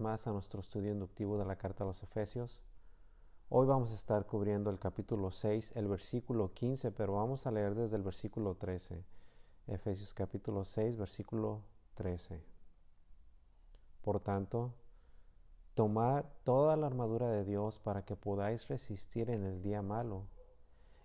[0.00, 2.60] Más a nuestro estudio inductivo de la carta a los Efesios.
[3.48, 7.76] Hoy vamos a estar cubriendo el capítulo 6, el versículo 15, pero vamos a leer
[7.76, 9.04] desde el versículo 13.
[9.68, 11.62] Efesios capítulo 6, versículo
[11.94, 12.42] 13.
[14.02, 14.74] Por tanto,
[15.74, 20.24] tomad toda la armadura de Dios para que podáis resistir en el día malo,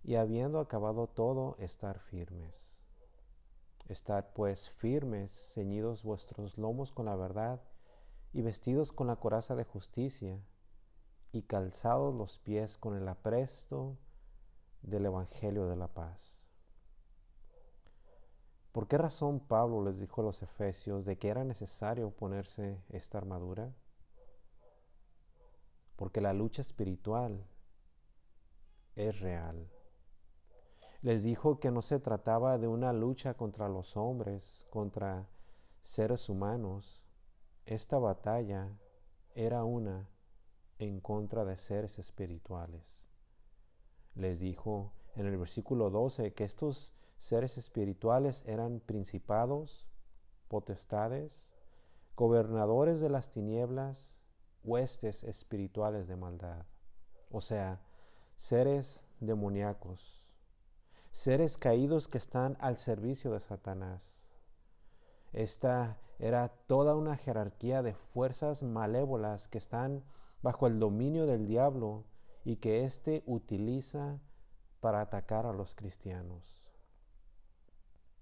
[0.04, 2.80] y habiendo acabado todo, estar firmes.
[3.88, 7.62] Estad pues firmes, ceñidos vuestros lomos con la verdad,
[8.34, 10.40] y vestidos con la coraza de justicia,
[11.34, 13.98] y calzados los pies con el apresto
[14.82, 16.50] del Evangelio de la paz.
[18.72, 23.18] ¿Por qué razón Pablo les dijo a los efesios de que era necesario ponerse esta
[23.18, 23.74] armadura?
[25.98, 27.46] Porque la lucha espiritual
[28.96, 29.70] es real.
[31.02, 35.28] Les dijo que no se trataba de una lucha contra los hombres, contra
[35.82, 37.04] seres humanos,
[37.66, 38.78] esta batalla
[39.34, 40.10] era una
[40.80, 43.08] en contra de seres espirituales.
[44.16, 49.88] Les dijo en el versículo 12 que estos seres espirituales eran principados,
[50.48, 51.54] potestades,
[52.16, 54.22] gobernadores de las tinieblas,
[54.64, 56.66] huestes espirituales de maldad.
[57.30, 57.82] O sea,
[58.36, 60.24] seres demoníacos,
[61.12, 64.28] seres caídos que están al servicio de Satanás.
[65.34, 70.04] Esta era toda una jerarquía de fuerzas malévolas que están
[70.42, 72.06] bajo el dominio del diablo
[72.44, 74.20] y que éste utiliza
[74.80, 76.62] para atacar a los cristianos.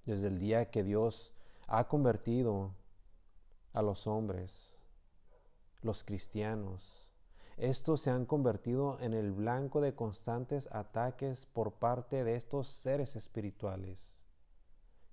[0.06, 1.34] Desde el día que Dios
[1.68, 2.76] ha convertido
[3.74, 4.78] a los hombres,
[5.82, 7.10] los cristianos,
[7.58, 13.16] estos se han convertido en el blanco de constantes ataques por parte de estos seres
[13.16, 14.19] espirituales,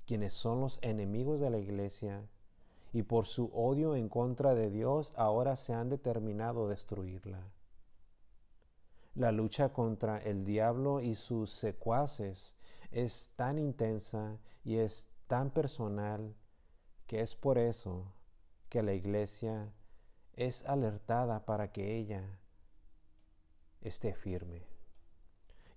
[0.07, 2.27] quienes son los enemigos de la iglesia
[2.93, 7.51] y por su odio en contra de Dios ahora se han determinado destruirla.
[9.15, 12.55] La lucha contra el diablo y sus secuaces
[12.91, 16.35] es tan intensa y es tan personal
[17.07, 18.13] que es por eso
[18.69, 19.73] que la iglesia
[20.35, 22.39] es alertada para que ella
[23.81, 24.67] esté firme.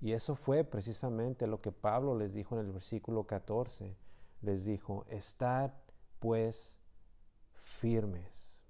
[0.01, 3.95] Y eso fue precisamente lo que Pablo les dijo en el versículo 14.
[4.41, 5.71] Les dijo, estad
[6.19, 6.79] pues
[7.53, 8.61] firmes.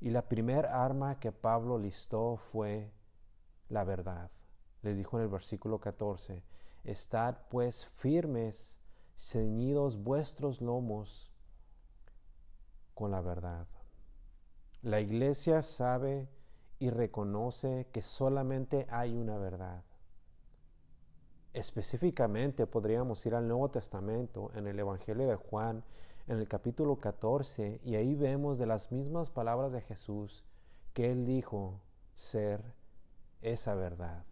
[0.00, 2.92] Y la primer arma que Pablo listó fue
[3.68, 4.30] la verdad.
[4.82, 6.42] Les dijo en el versículo 14,
[6.84, 8.78] Estad pues firmes,
[9.16, 11.32] ceñidos vuestros lomos
[12.94, 13.66] con la verdad.
[14.82, 16.28] La iglesia sabe
[16.78, 19.82] y reconoce que solamente hay una verdad.
[21.54, 25.84] Específicamente podríamos ir al Nuevo Testamento en el Evangelio de Juan
[26.26, 30.42] en el capítulo 14 y ahí vemos de las mismas palabras de Jesús
[30.94, 31.80] que él dijo
[32.16, 32.60] ser
[33.40, 34.24] esa verdad.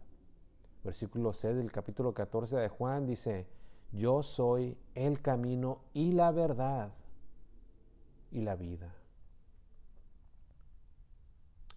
[0.83, 3.47] Versículo 6 del capítulo 14 de Juan dice,
[3.93, 6.91] yo soy el camino y la verdad
[8.31, 8.93] y la vida.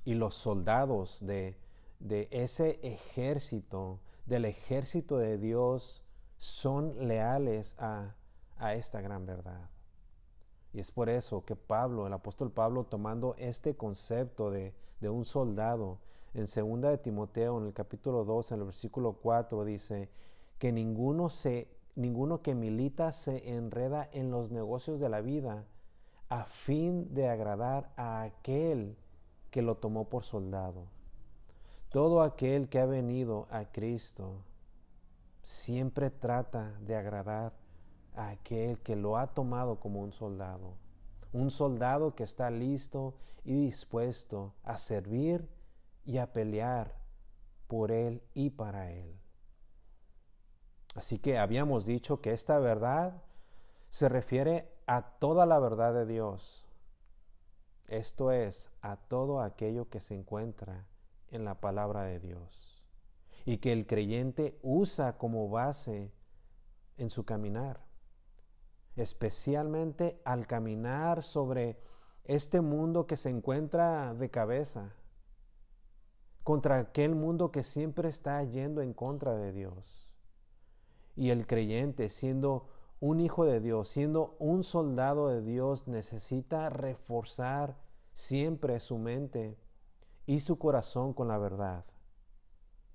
[0.05, 1.57] Y los soldados de,
[2.01, 6.03] de ese ejército, del ejército de Dios,
[6.39, 8.15] son leales a,
[8.59, 9.71] a esta gran verdad.
[10.77, 16.01] Y es por eso que Pablo, el apóstol Pablo, tomando este concepto de, un soldado,
[16.35, 20.11] en 2 de Timoteo, en el capítulo 2, en el versículo 4, dice
[20.59, 25.65] que ninguno, se, ninguno que milita se enreda en los negocios de la vida
[26.29, 28.99] a fin de agradar a aquel
[29.51, 30.89] que lo tomó por soldado.
[31.97, 34.45] Todo aquel que ha venido a Cristo
[35.43, 37.55] siempre trata de agradar
[38.15, 40.75] a aquel que lo ha tomado como un soldado.
[41.33, 43.15] Un soldado que está listo
[43.47, 45.49] y dispuesto a servir
[46.05, 46.95] y a pelear
[47.67, 49.19] por él y para él.
[50.97, 53.23] Así que habíamos dicho que esta verdad
[53.89, 56.67] se refiere a toda la verdad de Dios.
[57.89, 60.85] Esto es, a todo aquello que se encuentra
[61.31, 62.85] en la palabra de Dios
[63.45, 66.13] y que el creyente usa como base
[66.97, 67.87] en su caminar
[68.97, 71.79] especialmente al caminar sobre
[72.25, 74.95] este mundo que se encuentra de cabeza,
[76.43, 80.11] contra aquel mundo que siempre está yendo en contra de Dios.
[81.15, 82.69] Y el creyente, siendo
[83.01, 87.77] un hijo de Dios, siendo un soldado de Dios, necesita reforzar
[88.13, 89.59] siempre su mente
[90.27, 91.85] y su corazón con la verdad,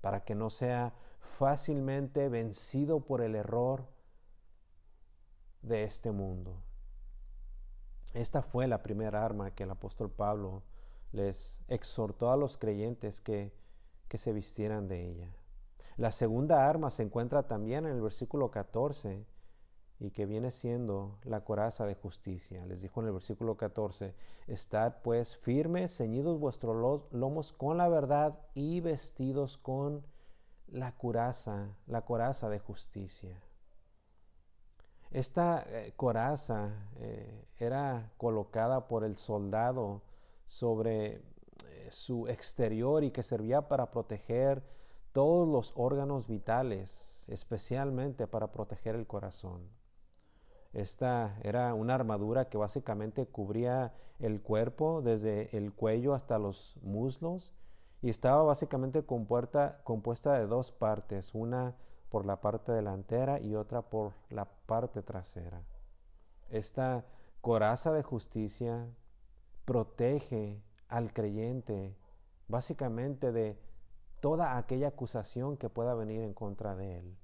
[0.00, 0.94] para que no sea
[1.38, 3.88] fácilmente vencido por el error
[5.62, 6.62] de este mundo.
[8.12, 10.62] Esta fue la primera arma que el apóstol Pablo
[11.12, 13.54] les exhortó a los creyentes que,
[14.08, 15.34] que se vistieran de ella.
[15.96, 19.26] La segunda arma se encuentra también en el versículo 14
[20.02, 22.66] y que viene siendo la coraza de justicia.
[22.66, 24.16] Les dijo en el versículo 14,
[24.48, 30.04] estad pues firmes, ceñidos vuestros lomos con la verdad y vestidos con
[30.66, 33.40] la coraza, la coraza de justicia.
[35.12, 40.02] Esta eh, coraza eh, era colocada por el soldado
[40.48, 41.22] sobre eh,
[41.90, 44.64] su exterior y que servía para proteger
[45.12, 49.81] todos los órganos vitales, especialmente para proteger el corazón.
[50.72, 57.52] Esta era una armadura que básicamente cubría el cuerpo desde el cuello hasta los muslos
[58.00, 59.82] y estaba básicamente compuesta,
[60.38, 61.76] de dos partes, una
[62.08, 65.62] por la parte delantera y otra por la parte trasera.
[66.50, 67.04] Esta
[67.40, 68.86] coraza de justicia
[69.64, 71.96] protege al creyente
[72.48, 73.58] básicamente de
[74.20, 77.16] toda aquella acusación que pueda venir en contra de él.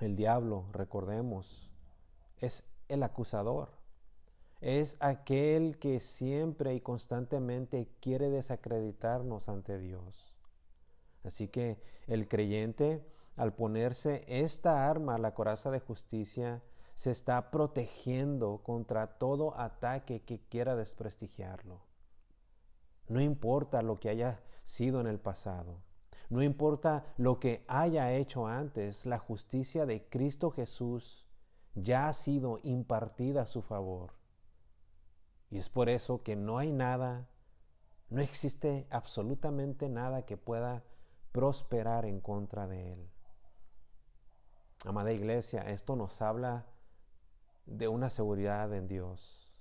[0.00, 1.70] El diablo, recordemos,
[2.38, 3.70] es el acusador.
[4.60, 10.34] Es aquel que siempre y constantemente quiere desacreditarnos ante Dios.
[11.24, 13.04] Así que el creyente,
[13.36, 16.62] al ponerse esta arma, la coraza de justicia,
[16.94, 21.82] se está protegiendo contra todo ataque que quiera desprestigiarlo.
[23.08, 25.82] No importa lo que haya sido en el pasado.
[26.28, 31.25] No importa lo que haya hecho antes, la justicia de Cristo Jesús
[31.76, 34.14] ya ha sido impartida a su favor.
[35.50, 37.28] Y es por eso que no hay nada,
[38.08, 40.82] no existe absolutamente nada que pueda
[41.32, 43.10] prosperar en contra de él.
[44.84, 46.66] Amada iglesia, esto nos habla
[47.66, 49.56] de una seguridad en Dios,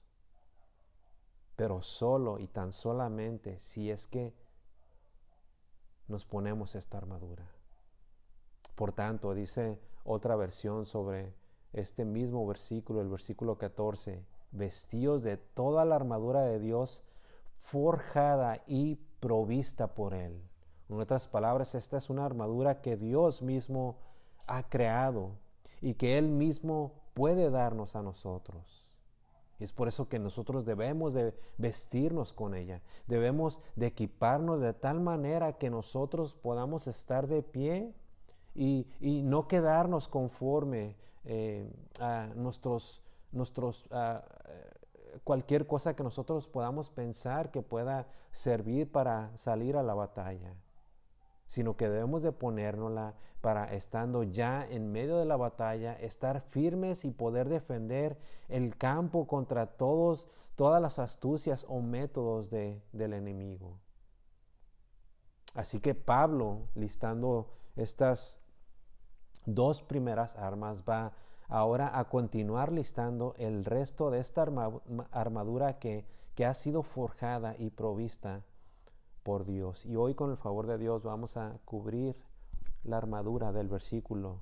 [1.56, 4.34] pero solo y tan solamente si es que
[6.08, 7.46] nos ponemos esta armadura.
[8.76, 11.34] Por tanto, dice otra versión sobre
[11.76, 17.04] este mismo versículo, el versículo 14, vestidos de toda la armadura de Dios,
[17.58, 20.42] forjada y provista por Él.
[20.90, 23.98] En otras palabras, esta es una armadura que Dios mismo
[24.48, 25.32] ha creado
[25.82, 28.86] y que Él mismo puede darnos a nosotros.
[29.60, 32.82] Y es por eso que nosotros debemos de vestirnos con ella.
[33.08, 37.94] Debemos de equiparnos de tal manera que nosotros podamos estar de pie
[38.54, 40.96] y, y no quedarnos conforme
[41.26, 41.70] eh,
[42.00, 43.02] a nuestros,
[43.32, 43.86] nuestros
[45.24, 50.56] cualquier cosa que nosotros podamos pensar que pueda servir para salir a la batalla,
[51.48, 57.06] sino que debemos de ponérnosla para estando ya en medio de la batalla, estar firmes
[57.06, 58.18] y poder defender
[58.50, 63.80] el campo contra todos, todas las astucias o métodos de, del enemigo.
[65.54, 68.42] Así que Pablo, listando estas
[69.46, 71.14] dos primeras armas, va
[71.48, 74.46] ahora a continuar listando el resto de esta
[75.12, 76.06] armadura que,
[76.36, 78.44] que ha sido forjada y provista
[79.24, 79.86] por Dios.
[79.86, 82.16] Y hoy con el favor de Dios vamos a cubrir
[82.84, 84.42] la armadura del versículo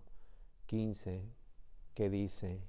[0.65, 1.29] 15
[1.93, 2.67] que dice,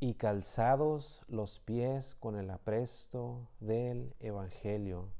[0.00, 5.10] y calzados los pies con el apresto del Evangelio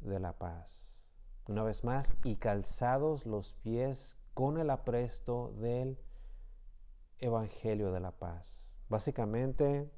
[0.00, 1.04] de la paz.
[1.46, 5.98] Una vez más, y calzados los pies con el apresto del
[7.18, 8.74] Evangelio de la paz.
[8.88, 9.90] Básicamente,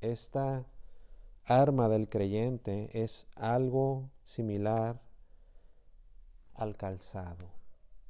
[0.00, 0.66] esta
[1.44, 5.00] arma del creyente es algo similar
[6.54, 7.48] al calzado.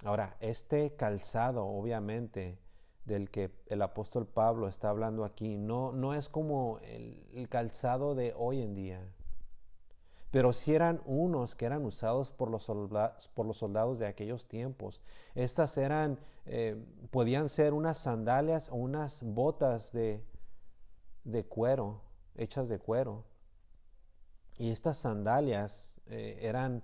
[0.04, 2.58] Ahora, este calzado, obviamente,
[3.04, 8.14] del que el apóstol Pablo está hablando aquí, no, no es como el, el calzado
[8.14, 9.13] de hoy en día
[10.34, 14.48] pero si eran unos que eran usados por los, soldados, por los soldados de aquellos
[14.48, 15.00] tiempos.
[15.36, 16.76] Estas eran, eh,
[17.12, 20.24] podían ser unas sandalias o unas botas de,
[21.22, 22.00] de cuero,
[22.34, 23.22] hechas de cuero.
[24.58, 26.82] Y estas sandalias eh, eran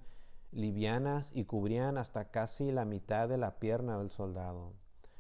[0.53, 4.75] livianas y cubrían hasta casi la mitad de la pierna del soldado.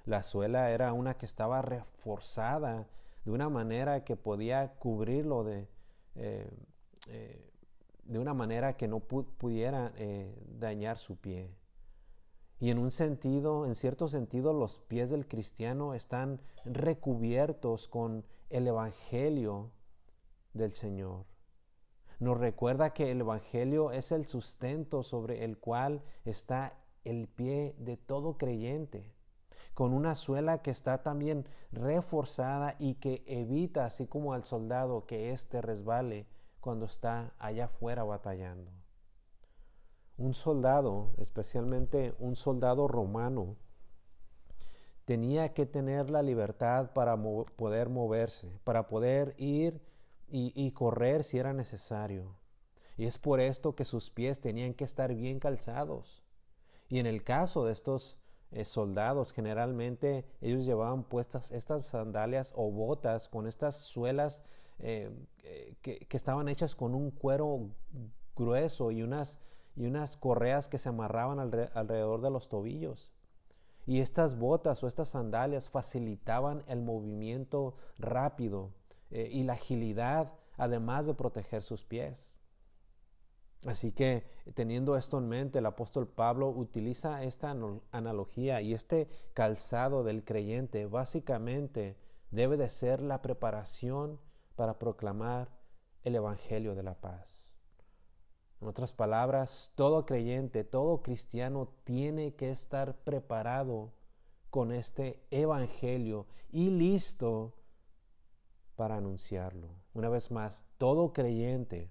[0.05, 2.87] La suela era una que estaba reforzada
[3.25, 5.67] de una manera que podía cubrirlo de,
[6.15, 6.49] eh,
[8.11, 11.55] de una manera que no pudiera eh, dañar su pie.
[12.59, 18.67] Y en un sentido, en cierto sentido, los pies del cristiano están recubiertos con el
[18.67, 19.71] Evangelio
[20.55, 21.25] del Señor.
[22.19, 27.97] Nos recuerda que el Evangelio es el sustento sobre el cual está el pie de
[27.97, 29.15] todo creyente.
[29.73, 35.31] con una suela que está también reforzada y que evita, así como al soldado, que
[35.31, 36.27] éste resbale
[36.61, 38.71] cuando está allá afuera batallando.
[40.17, 43.57] Un soldado, especialmente un soldado romano,
[45.11, 49.81] tenía que tener la libertad para poder moverse, para poder ir
[50.29, 52.37] y, correr si era necesario.
[52.97, 56.23] Y es por esto que sus pies tenían que estar bien calzados.
[56.89, 58.19] Y en el caso de estos
[58.53, 64.43] eh, soldados, generalmente ellos llevaban puestas estas sandalias o botas con estas suelas
[64.83, 65.11] eh,
[65.43, 67.71] eh, que, estaban hechas con un cuero
[68.37, 69.39] grueso y unas,
[69.77, 73.13] y unas correas que se amarraban alrededor de los tobillos.
[73.87, 78.71] Y estas botas o estas sandalias facilitaban el movimiento rápido
[79.11, 82.35] y la agilidad, además de proteger sus pies.
[83.67, 87.55] Así que teniendo esto en mente, el apóstol Pablo utiliza esta
[87.93, 91.97] analogía y este calzado del creyente básicamente
[92.31, 94.19] debe de ser la preparación
[94.61, 95.49] para proclamar
[96.03, 97.55] el Evangelio de la paz.
[98.61, 103.95] En otras palabras, todo creyente, todo cristiano tiene que estar preparado
[104.51, 107.55] con este Evangelio y listo
[108.77, 109.71] para anunciarlo.
[109.95, 111.91] Una vez más, todo creyente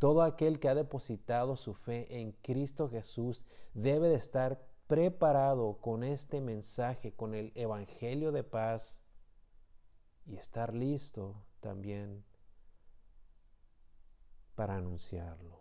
[0.00, 6.02] todo aquel que ha depositado su fe en Cristo Jesús debe de estar preparado con
[6.02, 9.00] este mensaje, con el Evangelio de paz
[10.26, 12.24] y estar listo también
[14.54, 15.60] para anunciarlo.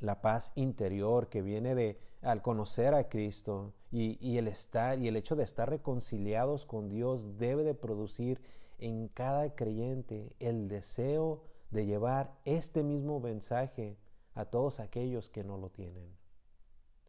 [0.00, 5.16] La paz interior que viene de al conocer a Cristo y, el estar y el
[5.16, 8.42] hecho de estar reconciliados con Dios debe de producir
[8.78, 13.96] en cada creyente el deseo de llevar este mismo mensaje
[14.34, 16.14] a todos aquellos que no lo tienen.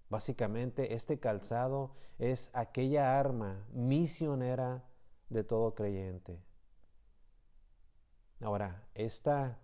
[0.10, 4.86] Básicamente, este calzado es aquella arma misionera
[5.30, 6.40] de todo creyente.
[8.42, 9.58] Ahora, esta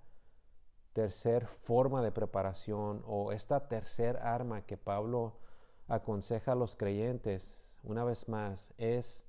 [0.94, 5.40] tercer forma de preparación o esta tercer arma que Pablo
[5.88, 9.28] aconseja a los creyentes, una vez más, es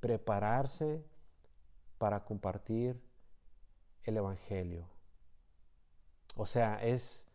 [0.00, 1.04] prepararse
[1.98, 3.02] para compartir
[4.04, 4.86] el Evangelio.
[6.36, 7.26] O sea, es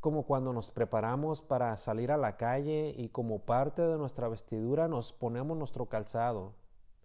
[0.00, 4.86] como cuando nos preparamos para salir a la calle y como parte de nuestra vestidura
[4.86, 6.52] nos ponemos nuestro calzado,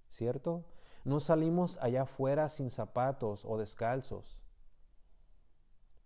[0.09, 0.65] ¿cierto?
[1.09, 4.39] No salimos allá afuera sin zapatos o descalzos.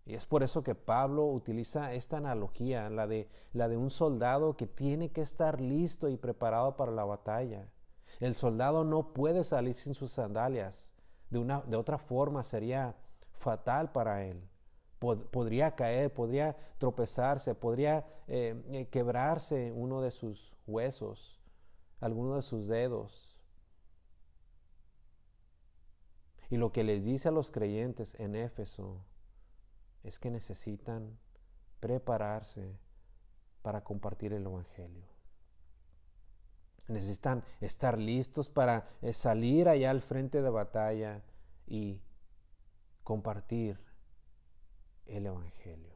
[0.05, 4.55] Y es por eso que Pablo utiliza esta analogía, la de, la de un soldado
[4.55, 7.67] que tiene que estar listo y preparado para la batalla.
[8.21, 10.95] El soldado no puede salir sin sus sandalias.
[11.29, 12.95] De, una, de otra forma sería
[13.33, 14.49] fatal para él
[15.31, 21.41] podría caer, podría tropezarse, podría eh, eh, quebrarse uno de sus huesos,
[21.99, 23.32] alguno de sus dedos.
[26.49, 29.03] Y lo que les dice a los creyentes en Éfeso
[30.03, 31.17] es que necesitan
[31.79, 32.77] prepararse
[33.61, 35.05] para compartir el Evangelio.
[36.87, 41.23] Necesitan estar listos para eh, salir allá al frente de batalla
[41.65, 42.01] y
[43.03, 43.79] compartir
[45.05, 45.93] el Evangelio.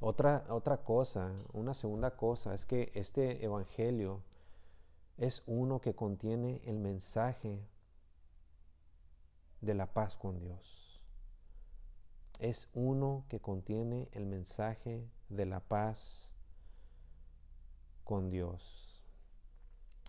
[0.00, 4.22] Otra, otra cosa, una segunda cosa, es que este Evangelio
[5.16, 7.66] es uno que contiene el mensaje
[9.60, 11.02] de la paz con Dios.
[12.38, 16.32] Es uno que contiene el mensaje de la paz
[18.04, 19.04] con Dios.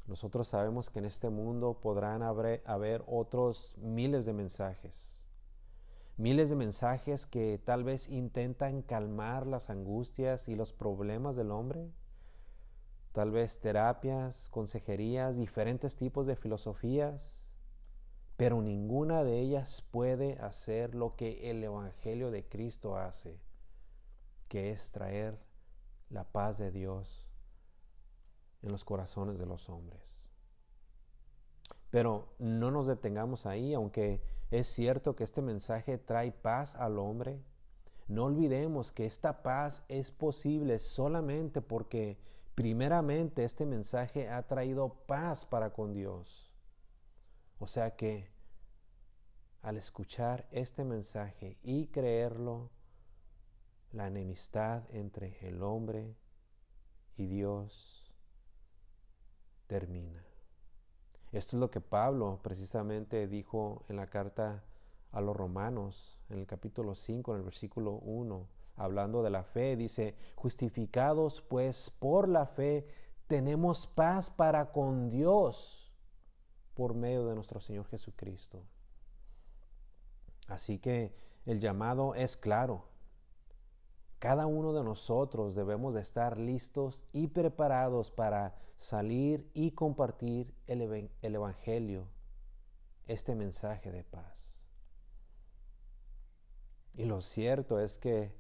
[0.06, 5.18] Nosotros sabemos que en este mundo podrán haber, otros miles de mensajes
[6.18, 11.92] miles de mensajes que tal vez intentan calmar las angustias y los problemas del hombre,
[13.12, 17.47] tal vez terapias, consejerías, diferentes tipos de filosofías,
[18.38, 23.40] pero ninguna de ellas puede hacer lo que el Evangelio de Cristo hace,
[24.48, 25.40] que es traer
[26.10, 27.28] la paz de Dios
[28.62, 30.30] en los corazones de los hombres.
[31.90, 37.42] Pero no nos detengamos ahí, aunque es cierto que este mensaje trae paz al hombre.
[38.08, 42.20] No olvidemos que esta paz es posible solamente porque
[42.54, 46.47] primeramente este mensaje ha traído paz para con Dios.
[47.60, 48.30] O sea que
[49.62, 52.70] al escuchar este mensaje y creerlo,
[53.92, 56.16] la enemistad entre el hombre
[57.16, 58.14] y Dios
[59.66, 60.24] termina.
[61.32, 64.64] Esto es lo que Pablo precisamente dijo en la carta
[65.12, 69.76] a los romanos, en el capítulo 5, en el versículo 1, hablando de la fe,
[69.76, 72.88] dice, justificados pues por la fe,
[73.28, 75.87] tenemos paz para con Dios
[76.78, 78.62] por medio de nuestro Señor Jesucristo.
[80.48, 81.12] Así que
[81.48, 82.86] el llamado es claro.
[84.20, 91.10] Cada uno de nosotros debemos de estar listos y preparados para salir y compartir el,
[91.24, 92.08] el Evangelio,
[93.08, 94.68] este mensaje de paz.
[96.94, 98.36] Y lo cierto es que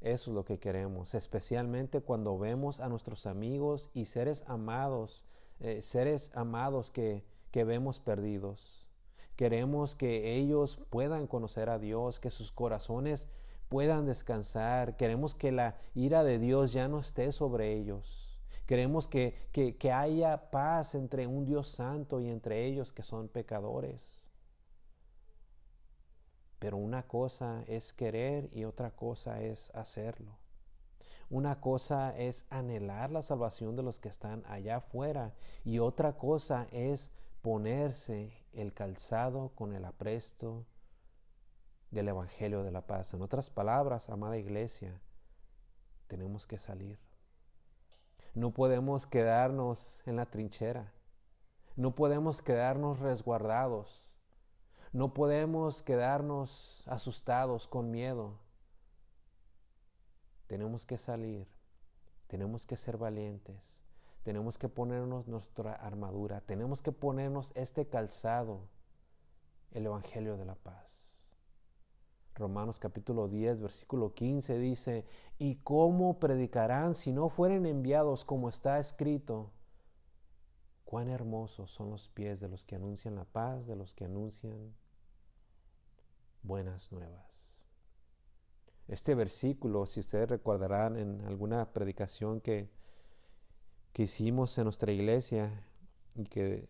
[0.00, 5.24] eso es lo que queremos, especialmente cuando vemos a nuestros amigos y seres amados,
[5.60, 7.22] eh, seres amados que,
[7.54, 8.84] que vemos perdidos.
[9.36, 13.28] Queremos que ellos puedan conocer a Dios, que sus corazones
[13.68, 14.96] puedan descansar.
[14.96, 18.40] Queremos que la ira de Dios ya no esté sobre ellos.
[18.66, 24.32] Queremos que, que, haya paz entre un Dios santo y entre ellos que son pecadores.
[26.58, 30.38] Pero una cosa es querer y otra cosa es hacerlo.
[31.30, 35.34] Una cosa es anhelar la salvación de los que están allá afuera
[35.64, 37.12] y otra cosa es
[37.44, 40.64] ponerse el calzado con el apresto
[41.90, 43.12] del Evangelio de la paz.
[43.12, 44.98] En otras palabras, amada iglesia,
[46.06, 46.98] tenemos que salir.
[48.32, 50.94] No podemos quedarnos en la trinchera.
[51.76, 54.10] No podemos quedarnos resguardados.
[54.94, 58.38] No podemos quedarnos asustados con miedo.
[60.46, 61.46] Tenemos que salir,
[62.26, 63.83] tenemos que ser valientes,
[64.24, 68.68] tenemos que ponernos nuestra armadura, tenemos que ponernos este calzado,
[69.70, 71.12] el Evangelio de la paz.
[72.34, 75.04] Romanos capítulo 10, versículo 15 dice,
[75.38, 79.52] ¿y cómo predicarán si no fueren enviados como está escrito?
[80.84, 84.74] Cuán hermosos son los pies de los que anuncian la paz, de los que anuncian
[86.42, 87.62] buenas nuevas.
[88.88, 92.70] Este versículo, si ustedes recordarán en alguna predicación que,
[93.94, 95.64] que hicimos en nuestra iglesia
[96.16, 96.68] y que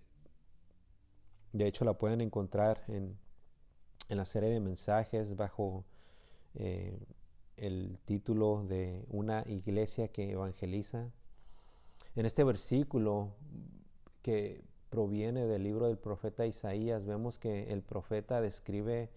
[1.52, 3.18] de hecho la pueden encontrar en,
[4.08, 5.84] en la serie de mensajes bajo
[6.54, 6.98] eh,
[7.56, 11.10] el título de una iglesia que evangeliza.
[12.14, 13.34] En este versículo
[14.20, 19.10] que proviene del libro del profeta Isaías, vemos que el profeta describe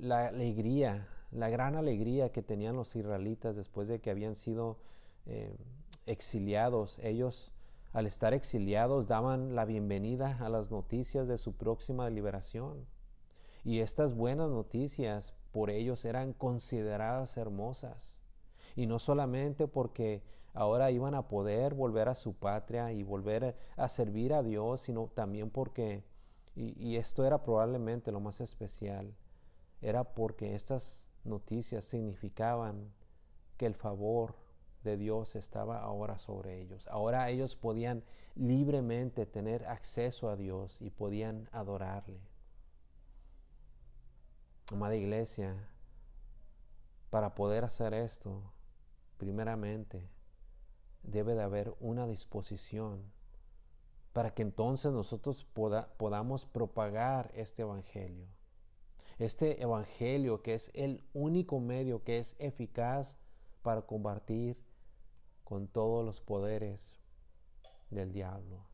[0.00, 4.78] la alegría, la gran alegría que tenían los israelitas después de que habían sido
[5.26, 5.56] eh,
[6.10, 6.98] exiliados.
[7.02, 7.52] Ellos,
[7.92, 12.86] al estar exiliados, daban la bienvenida a las noticias de su próxima liberación.
[13.64, 18.18] Y estas buenas noticias por ellos eran consideradas hermosas.
[18.74, 23.88] Y no solamente porque ahora iban a poder volver a su patria y volver a
[23.88, 26.04] servir a Dios, sino también porque,
[26.56, 29.14] y esto era probablemente lo más especial,
[29.80, 32.92] era porque estas noticias significaban
[33.56, 34.34] que el favor
[34.84, 36.86] de Dios estaba ahora sobre ellos.
[36.88, 42.20] Ahora ellos podían libremente tener acceso a Dios y podían adorarle.
[44.72, 45.68] Amada iglesia,
[47.10, 48.52] para poder hacer esto,
[49.18, 50.08] primeramente
[51.02, 53.02] debe de haber una disposición
[54.12, 55.46] para que entonces nosotros
[55.96, 58.26] podamos propagar este Evangelio
[59.20, 63.18] este evangelio que es el único medio que es eficaz
[63.62, 64.56] para combatir
[65.50, 66.94] con todos los poderes
[67.90, 68.64] del diablo.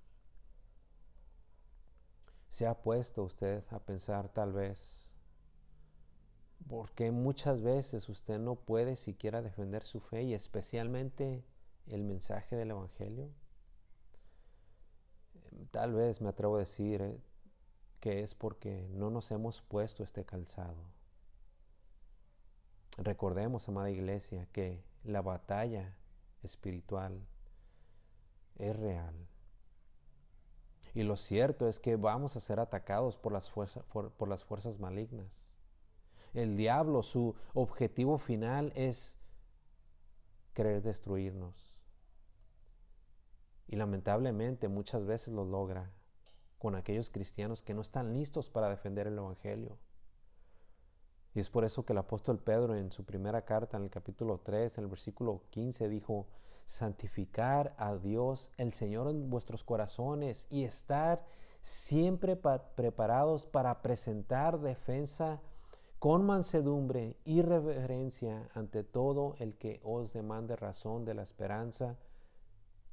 [2.50, 5.08] ¿Se ha puesto usted a pensar tal vez
[6.68, 11.46] por qué muchas veces usted no puede siquiera defender su fe y especialmente
[11.86, 13.30] el mensaje del Evangelio?
[15.70, 17.18] Tal vez me atrevo a decir, eh,
[18.00, 20.84] que es porque no nos hemos puesto este calzado.
[22.98, 25.96] Recordemos, amada iglesia, que la batalla
[26.46, 27.26] espiritual
[28.58, 29.14] es real.
[30.94, 34.80] Y lo cierto es que vamos a ser atacados por las, fuerzas, por, las fuerzas
[34.80, 35.52] malignas.
[36.32, 39.18] El diablo, su objetivo final es
[40.54, 41.76] querer destruirnos.
[43.68, 45.90] Y lamentablemente muchas veces lo logra
[46.58, 49.76] con aquellos cristianos que no están listos para defender el Evangelio.
[51.36, 54.40] Y es por eso que el apóstol Pedro en su primera carta, en el capítulo
[54.42, 56.26] 3, en el versículo 15, dijo,
[56.64, 61.26] santificar a Dios el Señor en vuestros corazones y estar
[61.60, 65.42] siempre preparados para presentar defensa
[65.98, 71.98] con mansedumbre y reverencia ante todo el que os demande razón de la esperanza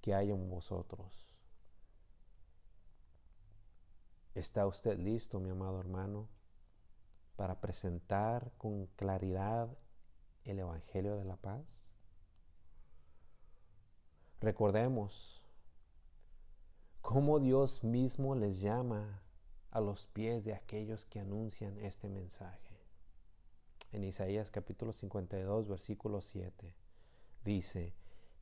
[0.01, 1.29] que hay en vosotros.
[4.36, 6.27] ¿Está usted listo, mi amado hermano,
[7.36, 9.69] para presentar con claridad
[10.43, 11.89] el Evangelio de la paz?
[14.39, 15.41] Recordemos
[17.02, 19.22] cómo Dios mismo les llama
[19.72, 22.80] a los pies de aquellos que anuncian este mensaje.
[23.91, 26.76] En Isaías capítulo 52, versículo 7,
[27.43, 27.96] dice,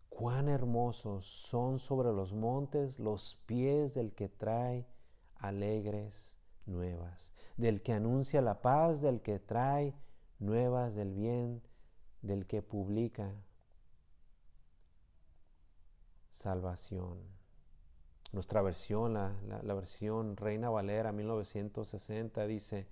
[0.09, 4.87] cuán hermosos son sobre los montes los pies del que trae
[5.35, 9.93] alegres nuevas, del que anuncia la paz, del que trae
[10.39, 11.61] nuevas del bien,
[12.21, 13.33] del que publica
[16.29, 17.19] salvación.
[18.31, 22.87] Nuestra versión, la, versión Reina Valera 1960, dice,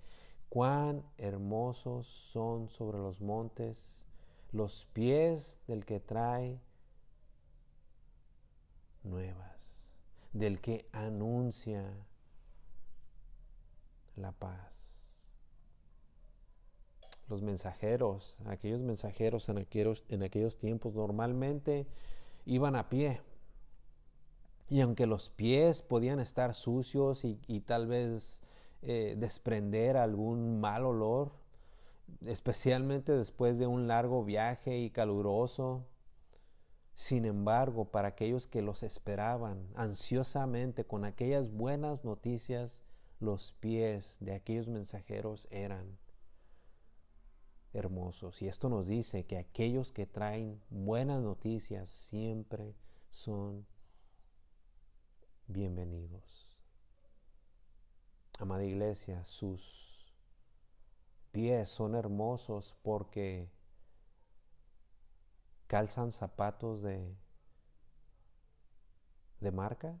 [0.48, 4.06] cuán hermosos son sobre los montes
[4.52, 6.60] los pies del que trae
[9.02, 9.96] nuevas,
[10.32, 11.84] del que anuncia
[14.22, 15.14] la paz.
[17.28, 21.86] Los mensajeros, aquellos mensajeros en aquellos, en aquellos tiempos normalmente
[22.44, 23.20] iban a pie.
[24.68, 28.42] Y aunque los pies podían estar sucios y, tal vez
[28.82, 31.32] eh, desprender algún mal olor,
[32.26, 35.86] especialmente después de un largo viaje y caluroso,
[36.94, 42.82] sin embargo, para aquellos que los esperaban ansiosamente con aquellas buenas noticias,
[43.20, 45.98] los pies de aquellos mensajeros eran
[47.72, 48.42] hermosos.
[48.42, 52.74] Y esto nos dice que aquellos que traen buenas noticias siempre
[53.10, 53.66] son
[55.46, 56.60] bienvenidos.
[58.38, 60.14] Amada iglesia, sus
[61.30, 63.50] pies son hermosos porque
[65.66, 67.14] calzan zapatos de,
[69.40, 70.00] de marca.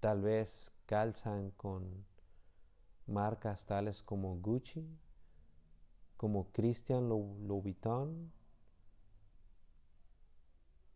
[0.00, 2.06] Tal vez calzan con
[3.06, 4.88] marcas tales como Gucci,
[6.16, 8.32] como Christian Louboutin,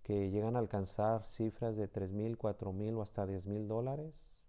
[0.02, 4.40] que llegan a alcanzar cifras de tres mil, cuatro mil o hasta diez mil dólares.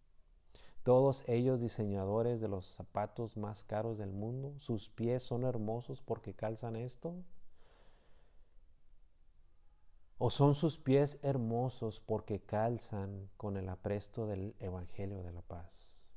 [0.83, 4.53] Todos ellos diseñadores de los zapatos más caros del mundo.
[4.59, 7.15] Sus pies son hermosos porque calzan esto.
[10.17, 16.07] ¿O son sus pies hermosos porque calzan con el apresto del Evangelio de la paz?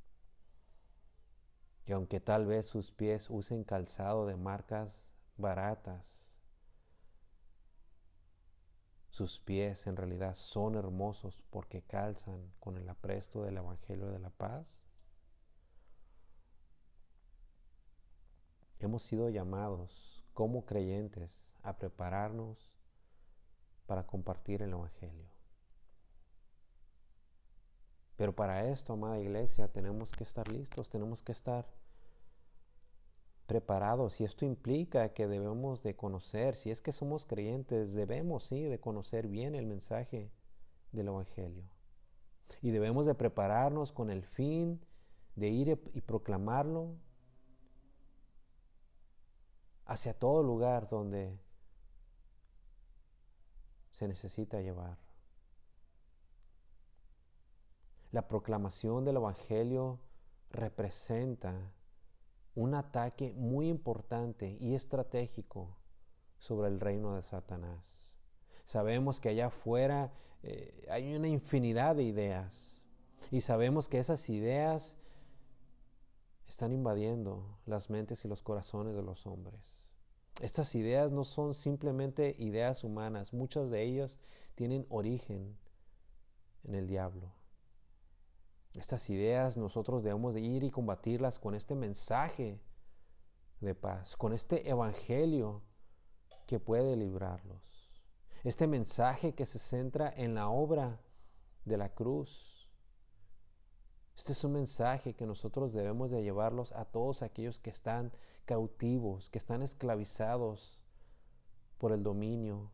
[1.84, 6.36] Que aunque tal vez sus pies usen calzado de marcas baratas,
[9.10, 14.30] sus pies en realidad son hermosos porque calzan con el apresto del Evangelio de la
[14.30, 14.84] paz.
[18.78, 22.77] Hemos sido llamados como creyentes a prepararnos
[23.88, 25.24] para compartir el Evangelio.
[28.16, 31.66] Pero para esto, amada iglesia, tenemos que estar listos, tenemos que estar
[33.46, 38.64] preparados y esto implica que debemos de conocer, si es que somos creyentes, debemos sí
[38.64, 40.30] de conocer bien el mensaje
[40.92, 41.64] del Evangelio.
[42.60, 44.84] Y debemos de prepararnos con el fin
[45.34, 46.94] de ir y proclamarlo
[49.86, 51.38] hacia todo lugar donde
[53.98, 54.96] se necesita llevar.
[58.12, 59.98] La proclamación del Evangelio
[60.50, 61.72] representa
[62.54, 65.76] un ataque muy importante y estratégico
[66.38, 68.08] sobre el reino de Satanás.
[68.64, 70.12] Sabemos que allá afuera
[70.44, 72.84] eh, hay una infinidad de ideas
[73.32, 74.96] y sabemos que esas ideas
[76.46, 79.77] están invadiendo las mentes y los corazones de los hombres.
[80.40, 84.18] Estas ideas no son simplemente ideas humanas, muchas de ellas
[84.54, 85.58] tienen origen
[86.64, 87.32] en el diablo.
[88.74, 92.60] Estas ideas nosotros debemos de ir y combatirlas con este mensaje
[93.60, 95.62] de paz, con este evangelio
[96.46, 97.90] que puede librarlos.
[98.44, 101.00] Este mensaje que se centra en la obra
[101.64, 102.47] de la cruz.
[104.18, 108.12] Este es un mensaje que nosotros debemos de llevarlos a todos aquellos que están
[108.44, 110.82] cautivos, que están esclavizados
[111.78, 112.70] por el dominio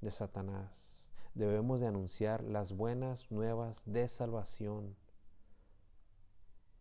[0.00, 0.98] de Satanás
[1.38, 4.96] debemos de anunciar las buenas nuevas de salvación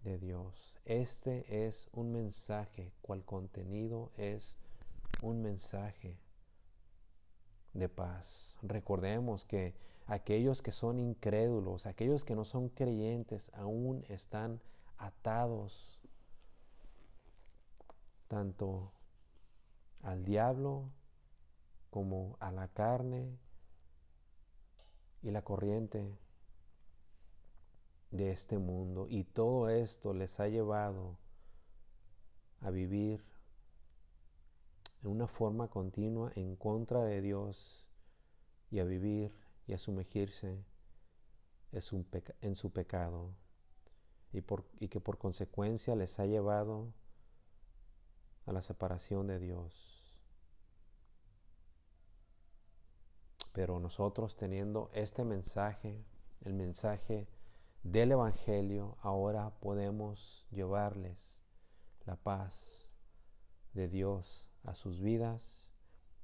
[0.02, 0.80] de Dios.
[0.86, 4.56] Este es un mensaje, cual contenido es
[5.22, 6.18] un mensaje
[7.74, 8.58] de paz.
[8.64, 9.76] Recordemos que
[10.08, 14.62] aquellos que son incrédulos, aquellos que no son creyentes, aún están
[14.98, 16.00] atados
[18.28, 18.92] tanto
[20.02, 20.90] al diablo
[21.90, 23.38] como a la carne
[25.22, 26.18] y la corriente
[28.12, 29.08] de este mundo.
[29.10, 31.18] Y todo esto les ha llevado
[32.62, 33.24] a vivir
[35.04, 37.88] en una forma continua en contra de Dios
[38.72, 39.34] y a vivir
[39.68, 40.64] y a sumergirse
[41.72, 43.34] en su pecado
[44.32, 44.44] y,
[44.80, 46.94] y que por consecuencia les ha llevado
[48.46, 49.94] a la separación de Dios.
[53.52, 56.06] Pero nosotros teniendo este mensaje,
[56.42, 57.28] el mensaje
[57.84, 61.42] del Evangelio, ahora podemos llevarles
[62.06, 62.88] la paz
[63.74, 65.67] de Dios a sus vidas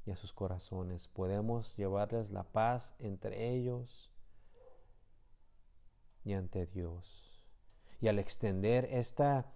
[0.05, 1.07] y a sus corazones.
[1.07, 4.11] Podemos llevarles la paz entre ellos
[6.23, 7.41] y ante Dios.
[8.01, 9.53] Y al extender esta,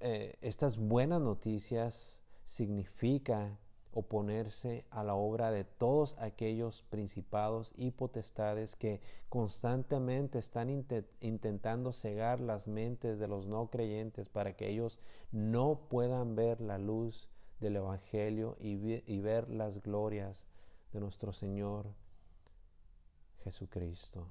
[0.00, 3.58] eh, estas buenas noticias significa
[3.94, 10.68] oponerse a la obra de todos aquellos principados y potestades que constantemente están
[11.20, 14.98] intentando cegar las mentes de los no creyentes para que ellos
[15.30, 17.28] no puedan ver la luz
[17.60, 20.46] del Evangelio y, ver las glorias
[20.92, 21.86] de nuestro Señor
[23.42, 24.26] Jesucristo.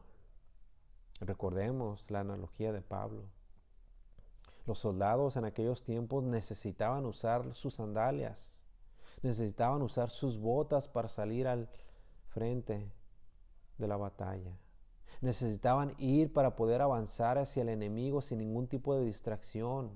[1.20, 3.24] Recordemos la analogía de Pablo.
[4.66, 8.64] Los soldados en aquellos tiempos necesitaban usar sus sandalias
[9.24, 11.70] necesitaban usar sus botas para salir al
[12.28, 12.92] frente
[13.78, 14.60] de la batalla.
[15.22, 19.92] Necesitaban ir para poder avanzar hacia el enemigo sin ningún tipo de distracción.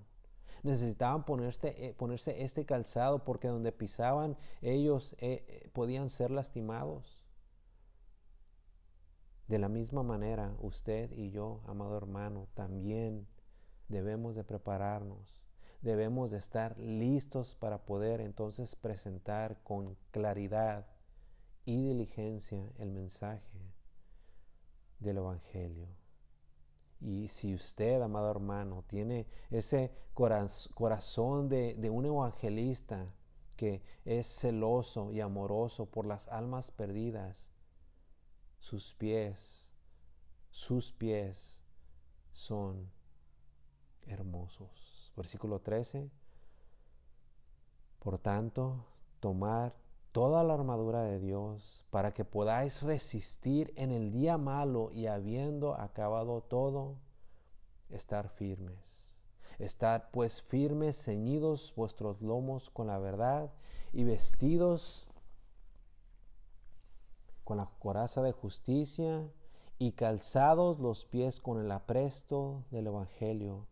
[0.64, 7.24] Necesitaban ponerse, eh, ponerse este calzado porque donde pisaban ellos eh, eh, podían ser lastimados.
[9.48, 13.28] De la misma manera, usted y yo, amado hermano, también
[13.88, 15.48] debemos de prepararnos
[15.82, 20.86] debemos de estar listos para poder entonces presentar con claridad
[21.66, 23.74] y diligencia el mensaje
[25.00, 25.88] del Evangelio.
[27.00, 33.14] Y si usted, amado hermano, tiene ese corazón de, de, un evangelista
[33.56, 37.52] que es celoso y amoroso por las almas perdidas,
[38.60, 39.72] sus pies,
[40.50, 41.62] sus pies
[42.34, 42.90] son
[44.08, 45.12] hermosos.
[45.16, 46.10] Versículo 13.
[48.00, 48.86] Por tanto,
[49.20, 49.76] tomar
[50.18, 55.76] toda la armadura de Dios para que podáis resistir en el día malo y habiendo
[55.76, 56.96] acabado todo,
[57.92, 59.16] estar firmes.
[59.60, 63.54] Estad pues firmes, ceñidos vuestros lomos con la verdad
[63.94, 65.08] y vestidos
[67.44, 69.30] con la coraza de justicia
[69.78, 73.68] y calzados los pies con el apresto del Evangelio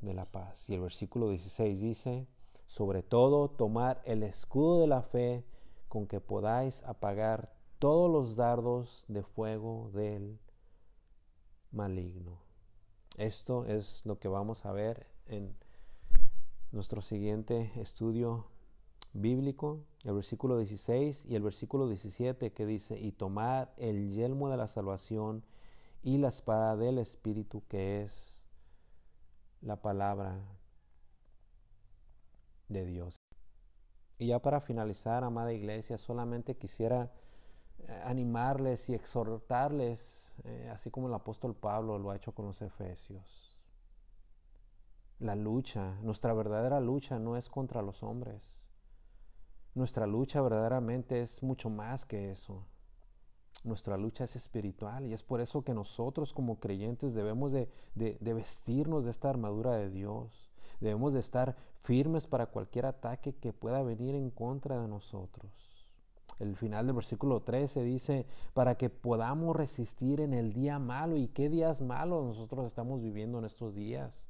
[0.00, 0.70] de la paz.
[0.70, 2.26] Y el versículo 16 dice,
[2.66, 5.44] sobre todo tomar el escudo de la fe
[5.88, 10.38] con que podáis apagar todos los dardos de fuego del
[11.70, 12.38] maligno.
[13.16, 15.56] Esto es lo que vamos a ver en
[16.72, 18.46] nuestro siguiente estudio
[19.12, 24.56] bíblico, el versículo 16 y el versículo 17 que dice, y tomar el yelmo de
[24.56, 25.44] la salvación
[26.02, 28.44] y la espada del Espíritu que es
[29.60, 30.44] la palabra
[32.74, 33.16] de Dios.
[34.18, 37.10] Y ya para finalizar, amada iglesia, solamente quisiera
[37.78, 42.60] eh, animarles y exhortarles, eh, así como el apóstol Pablo lo ha hecho con los
[42.60, 43.58] efesios.
[45.18, 48.60] La lucha, nuestra verdadera lucha no es contra los hombres.
[49.74, 52.66] Nuestra lucha verdaderamente es mucho más que eso.
[53.62, 59.04] Nuestra lucha es espiritual y es por eso que nosotros como creyentes debemos de, vestirnos
[59.04, 60.50] de esta armadura de Dios.
[60.80, 65.50] Debemos de estar firmes para cualquier ataque que pueda venir en contra de nosotros.
[66.40, 71.16] El final del versículo 13 dice, para que podamos resistir en el día malo.
[71.16, 74.26] ¿Y qué días malos nosotros estamos viviendo en estos días?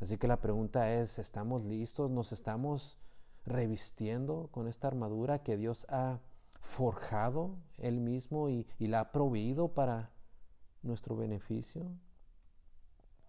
[0.00, 2.10] Así que la pregunta es, ¿estamos listos?
[2.10, 2.98] ¿Nos estamos
[3.44, 6.18] revistiendo con esta armadura que Dios ha
[6.64, 10.10] forjado Él mismo y, la ha proveído para
[10.82, 11.90] nuestro beneficio.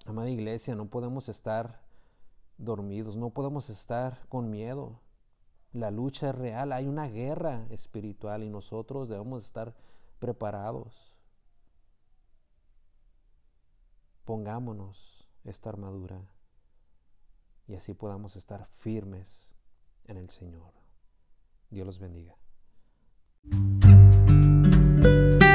[0.05, 1.81] Amada iglesia, no podemos estar
[2.57, 5.01] dormidos, no podemos estar con miedo.
[5.73, 9.75] La lucha es real, hay una guerra espiritual y nosotros debemos estar
[10.19, 11.15] preparados.
[14.23, 16.21] Pongámonos esta armadura
[17.67, 19.51] y así podamos estar firmes
[20.05, 20.73] en el Señor.
[21.69, 22.37] Dios los bendiga.
[23.51, 23.55] え
[25.51, 25.54] っ?